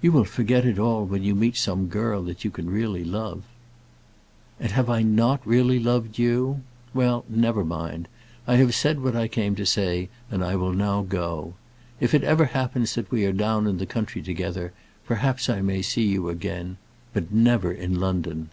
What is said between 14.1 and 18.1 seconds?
together, perhaps I may see you again; but never in